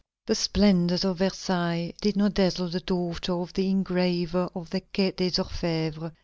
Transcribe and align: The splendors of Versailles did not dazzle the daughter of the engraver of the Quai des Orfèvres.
The 0.25 0.33
splendors 0.33 1.05
of 1.05 1.19
Versailles 1.19 1.93
did 2.01 2.15
not 2.15 2.33
dazzle 2.33 2.67
the 2.69 2.79
daughter 2.79 3.33
of 3.33 3.53
the 3.53 3.69
engraver 3.69 4.49
of 4.55 4.71
the 4.71 4.79
Quai 4.81 5.11
des 5.11 5.29
Orfèvres. 5.39 6.11